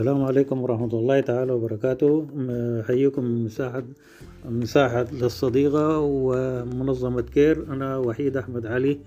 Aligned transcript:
السلام 0.00 0.24
عليكم 0.24 0.62
ورحمة 0.62 0.94
الله 0.96 1.20
تعالى 1.20 1.52
وبركاته. 1.52 2.26
أحييكم 2.80 3.24
من 3.24 3.44
مساحة 3.44 3.84
مساحة 4.48 5.06
للصديقة 5.12 5.98
ومنظمة 5.98 7.20
كير. 7.20 7.72
أنا 7.72 7.96
وحيد 7.96 8.36
أحمد 8.36 8.66
علي 8.66 8.98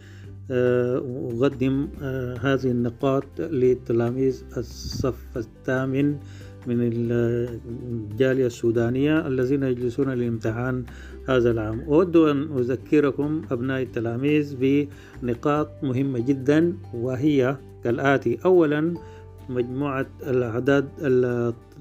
آه، 0.51 0.97
أقدم 1.33 1.87
آه، 2.01 2.37
هذه 2.37 2.71
النقاط 2.77 3.25
لتلاميذ 3.39 4.43
الصف 4.57 5.37
الثامن 5.37 6.17
من 6.67 6.77
الجالية 6.79 8.45
السودانية 8.45 9.27
الذين 9.27 9.63
يجلسون 9.63 10.09
للامتحان 10.09 10.83
هذا 11.29 11.51
العام. 11.51 11.81
أود 11.81 12.15
أن 12.15 12.57
أذكركم 12.57 13.41
أبناء 13.51 13.81
التلاميذ 13.81 14.55
بنقاط 14.61 15.69
مهمة 15.83 16.19
جدا 16.19 16.77
وهي 16.93 17.57
كالآتي 17.83 18.37
أولا 18.45 18.93
مجموعة 19.49 20.05
الأعداد 20.27 20.85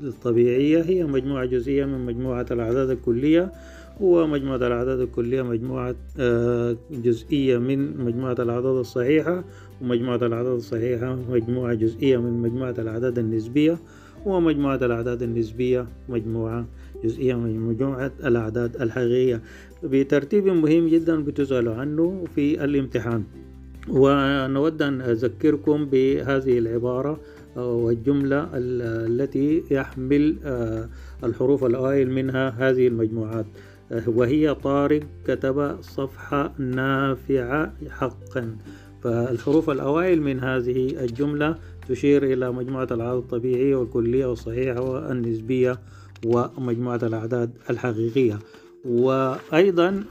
الطبيعية 0.03 0.83
هي 0.83 1.05
مجموعة 1.05 1.45
جزئية 1.45 1.85
من 1.85 2.07
مجموعة 2.07 2.47
الأعداد 2.51 2.91
الكلية 2.91 3.53
ومجموعة 4.01 4.57
الأعداد 4.57 5.01
الكلية 5.01 5.43
مجموعة 5.43 5.95
آه، 6.19 6.77
جزئية 6.91 7.59
من 7.59 8.05
مجموعة 8.05 8.37
الأعداد 8.39 8.77
الصحيحة 8.77 9.45
ومجموعة 9.83 10.17
الأعداد 10.17 10.55
الصحيحة 10.55 11.19
مجموعة 11.31 11.75
جزئية 11.75 12.17
من 12.17 12.43
مجموعة 12.43 12.75
الأعداد 12.79 13.19
النسبية 13.19 13.79
ومجموعة 14.27 14.77
الأعداد 14.77 15.23
النسبية 15.23 15.87
مجموعة 16.09 16.67
جزئية 17.05 17.35
من 17.35 17.61
مجموعة 17.61 18.13
الأعداد 18.25 18.83
الحقيقية. 18.83 19.41
بترتيب 19.85 20.47
مهم 20.47 20.89
جدا 20.89 21.25
بتسأل 21.25 21.69
عنه 21.69 22.25
في 22.35 22.65
الامتحان. 22.65 23.25
ونود 23.89 24.83
أن 24.83 25.01
أذكركم 25.01 25.85
بهذه 25.85 26.59
العبارة 26.59 27.21
والجملة 27.57 28.49
التي 28.55 29.65
يحمل 29.71 30.37
آه، 30.45 30.89
الحروف 31.25 31.65
الأوائل 31.65 32.11
منها 32.11 32.49
هذه 32.49 32.89
المجموعات. 32.89 33.47
آه، 33.93 34.09
وهي 34.09 34.55
طارق 34.55 35.03
كتب 35.25 35.81
صفحة 35.81 36.53
نافعة 36.59 37.75
حقا. 37.91 38.57
فالحروف 39.03 39.71
الأوائل 39.71 40.23
من 40.23 40.41
هذه 40.41 41.05
الجملة 41.05 41.59
تشير 41.89 42.25
إلى 42.25 42.53
مجموعة 42.53 42.89
الأعداد 42.91 43.19
الطبيعية 43.23 43.77
والكلية 43.77 44.27
والصحيحة 44.27 44.81
والنسبية 44.81 45.79
ومجموعة 46.27 47.01
الأعداد 47.03 47.51
الحقيقية. 47.71 48.39
وأيضا 48.85 50.05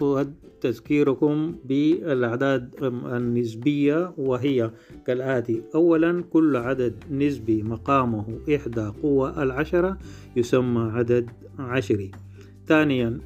تذكيركم 0.61 1.55
بالأعداد 1.66 2.75
النسبية 2.83 4.13
وهي 4.17 4.72
كالآتي. 5.08 5.61
أولا 5.75 6.23
كل 6.23 6.55
عدد 6.55 6.94
نسبي 7.11 7.63
مقامه 7.63 8.25
إحدى 8.55 8.91
قوة 9.03 9.44
العشرة 9.44 9.97
يسمى 10.36 10.81
عدد 10.81 11.30
عشري. 11.59 12.11
ثانيا 12.67 13.19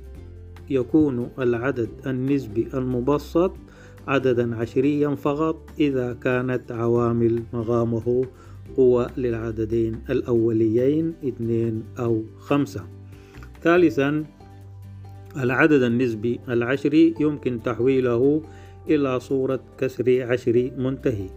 يكون 0.70 1.30
العدد 1.40 1.90
النسبي 2.08 2.68
المبسط 2.74 3.52
عددا 4.08 4.56
عشريا 4.56 5.16
فقط 5.16 5.70
إذا 5.80 6.14
كانت 6.14 6.72
عوامل 6.72 7.44
مقامه 7.54 8.26
قوة 8.78 9.10
للعددين 9.18 10.00
الأوليين 10.10 11.14
اثنين 11.28 11.84
أو 12.00 12.24
خمسة. 12.40 12.88
ثالثا 13.64 14.26
العدد 15.38 15.82
النسبي 15.84 16.40
العشري 16.50 17.14
يمكن 17.20 17.64
تحويله 17.64 18.42
إلى 18.90 19.20
صورة 19.20 19.60
كسر 19.78 20.24
عشري 20.24 20.72
منتهي. 20.78 21.30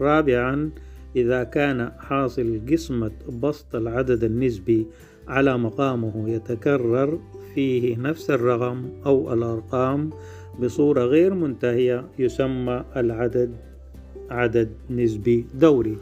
رابعا 0.00 0.70
إذا 1.16 1.44
كان 1.44 1.92
حاصل 1.98 2.60
قسمة 2.70 3.10
بسط 3.42 3.74
العدد 3.74 4.24
النسبي 4.24 4.86
على 5.28 5.58
مقامه 5.58 6.30
يتكرر 6.30 7.18
فيه 7.54 7.96
نفس 7.96 8.30
الرقم 8.30 8.88
أو 9.06 9.32
الأرقام 9.32 10.10
بصورة 10.60 11.04
غير 11.04 11.34
منتهية 11.34 12.04
يسمى 12.18 12.84
العدد 12.96 13.56
عدد 14.30 14.70
نسبي 14.90 15.46
دوري. 15.54 15.96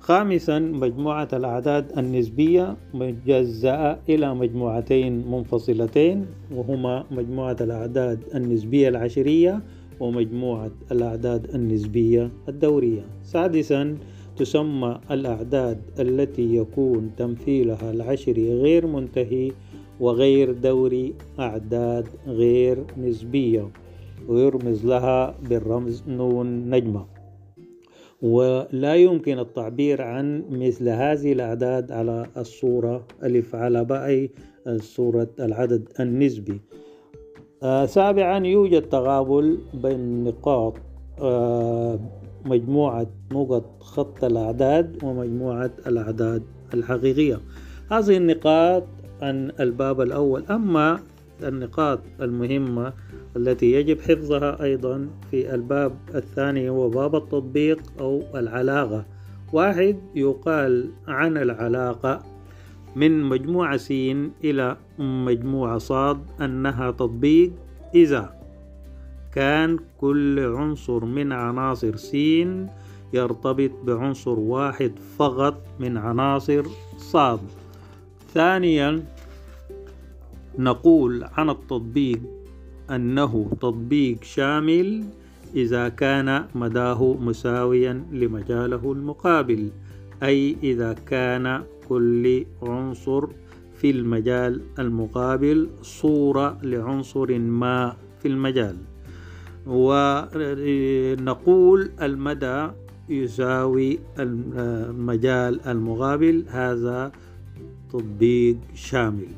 خامسا 0.00 0.58
مجموعة 0.58 1.28
الأعداد 1.32 1.98
النسبية 1.98 2.76
مجزأة 2.94 3.98
إلى 4.08 4.34
مجموعتين 4.34 5.30
منفصلتين 5.30 6.26
وهما 6.54 7.04
مجموعة 7.10 7.56
الأعداد 7.60 8.18
النسبية 8.34 8.88
العشرية 8.88 9.62
ومجموعة 10.00 10.70
الأعداد 10.92 11.54
النسبية 11.54 12.30
الدورية. 12.48 13.02
سادسا 13.22 13.96
تسمى 14.36 15.00
الأعداد 15.10 15.78
التي 15.98 16.56
يكون 16.56 17.10
تمثيلها 17.16 17.90
العشري 17.90 18.54
غير 18.54 18.86
منتهي 18.86 19.52
وغير 20.00 20.52
دوري 20.52 21.14
أعداد 21.38 22.06
غير 22.26 22.84
نسبية. 22.98 23.68
ويرمز 24.28 24.86
لها 24.86 25.34
بالرمز 25.48 26.04
نون 26.08 26.70
نجمة. 26.70 27.19
ولا 28.22 28.94
يمكن 28.94 29.38
التعبير 29.38 30.02
عن 30.02 30.44
مثل 30.50 30.88
هذه 30.88 31.32
الأعداد 31.32 31.92
على 31.92 32.26
الصورة 32.36 33.06
ألف 33.22 33.54
على 33.54 33.84
باء 33.84 34.28
صورة 34.76 35.28
العدد 35.40 35.88
النسبي. 36.00 36.60
آه 37.62 37.86
سابعا 37.86 38.46
يوجد 38.46 38.82
تقابل 38.82 39.58
بين 39.74 40.24
نقاط 40.24 40.74
آه 41.20 42.00
مجموعة 42.44 43.06
نقط 43.32 43.82
خط 43.82 44.24
الأعداد 44.24 45.04
ومجموعة 45.04 45.70
الأعداد 45.86 46.42
الحقيقية. 46.74 47.40
هذه 47.90 48.16
النقاط 48.16 48.84
عن 49.22 49.52
الباب 49.60 50.00
الأول. 50.00 50.44
أما 50.50 51.00
النقاط 51.44 52.00
المهمة 52.20 52.92
التي 53.36 53.72
يجب 53.72 54.00
حفظها 54.00 54.62
أيضا 54.62 55.08
في 55.30 55.54
الباب 55.54 55.92
الثاني 56.14 56.68
هو 56.68 56.88
باب 56.88 57.16
التطبيق 57.16 57.82
أو 58.00 58.22
العلاقة. 58.34 59.04
واحد 59.52 59.96
يقال 60.14 60.90
عن 61.08 61.36
العلاقة 61.36 62.22
من 62.96 63.22
مجموعة 63.22 63.76
س 63.76 63.90
إلى 64.44 64.76
مجموعة 64.98 65.78
صاد 65.78 66.18
أنها 66.40 66.90
تطبيق 66.90 67.52
إذا 67.94 68.40
كان 69.34 69.78
كل 69.98 70.40
عنصر 70.40 71.04
من 71.04 71.32
عناصر 71.32 71.96
س 71.96 72.14
يرتبط 73.12 73.70
بعنصر 73.84 74.38
واحد 74.38 74.92
فقط 75.18 75.62
من 75.80 75.96
عناصر 75.96 76.62
صاد. 76.98 77.40
ثانيا 78.34 79.02
نقول 80.58 81.24
عن 81.24 81.50
التطبيق 81.50 82.20
أنه 82.90 83.50
تطبيق 83.60 84.24
شامل 84.24 85.04
إذا 85.54 85.88
كان 85.88 86.44
مداه 86.54 87.16
مساويا 87.20 88.04
لمجاله 88.12 88.92
المقابل 88.92 89.70
أي 90.22 90.56
إذا 90.62 90.92
كان 90.92 91.62
كل 91.88 92.44
عنصر 92.62 93.26
في 93.74 93.90
المجال 93.90 94.60
المقابل 94.78 95.68
صورة 95.82 96.58
لعنصر 96.62 97.38
ما 97.38 97.96
في 98.22 98.28
المجال. 98.28 98.76
ونقول 99.66 100.30
المدى 102.02 102.68
يساوي 103.08 103.98
المجال 104.18 105.60
المقابل 105.66 106.44
هذا 106.48 107.12
تطبيق 107.92 108.56
شامل. 108.74 109.28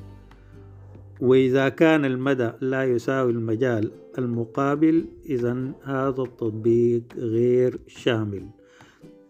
وإذا 1.22 1.68
كان 1.68 2.04
المدى 2.04 2.50
لا 2.60 2.84
يساوي 2.84 3.32
المجال 3.32 3.90
المقابل 4.18 5.04
إذا 5.30 5.72
هذا 5.82 6.22
التطبيق 6.22 7.02
غير 7.16 7.78
شامل. 7.86 8.46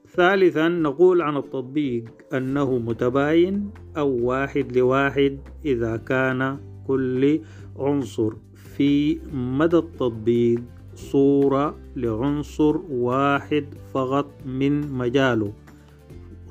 ثالثا 0.08 0.68
نقول 0.68 1.22
عن 1.22 1.36
التطبيق 1.36 2.04
أنه 2.32 2.78
متباين 2.78 3.70
أو 3.96 4.08
واحد 4.08 4.76
لواحد 4.76 5.38
إذا 5.64 5.96
كان 5.96 6.58
كل 6.86 7.40
عنصر 7.76 8.32
في 8.54 9.18
مدى 9.32 9.76
التطبيق 9.76 10.62
صورة 10.94 11.76
لعنصر 11.96 12.76
واحد 12.90 13.66
فقط 13.94 14.30
من 14.46 14.92
مجاله. 14.92 15.52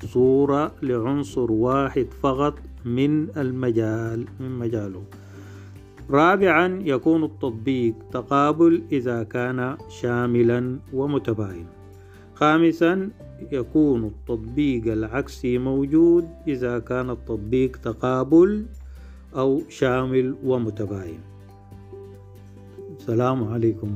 صورة 0.06 0.72
لعنصر 0.82 1.52
واحد 1.52 2.08
فقط 2.22 2.60
من 2.86 3.38
المجال 3.38 4.26
من 4.40 4.52
مجاله. 4.60 5.04
رابعا 6.10 6.82
يكون 6.86 7.24
التطبيق 7.24 7.96
تقابل 8.12 8.84
إذا 8.92 9.24
كان 9.24 9.78
شاملا 9.90 10.80
ومتباين 10.94 11.68
خامسا 12.36 13.10
يكون 13.52 14.04
التطبيق 14.06 14.92
العكسي 14.92 15.58
موجود 15.58 16.28
إذا 16.48 16.80
كان 16.80 17.10
التطبيق 17.10 17.78
تقابل 17.78 18.66
أو 19.36 19.62
شامل 19.70 20.36
ومتباين. 20.44 21.20
السلام 22.98 23.44
عليكم. 23.44 23.96